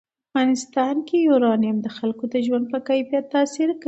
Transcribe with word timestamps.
په 0.03 0.07
افغانستان 0.29 0.95
کې 1.07 1.17
یورانیم 1.29 1.77
د 1.81 1.87
خلکو 1.97 2.23
د 2.33 2.35
ژوند 2.45 2.65
په 2.71 2.79
کیفیت 2.87 3.25
تاثیر 3.35 3.69
کوي. 3.73 3.79